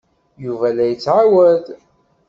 Yuba 0.43 0.67
la 0.75 0.85
d-yettɛawad. 0.87 1.65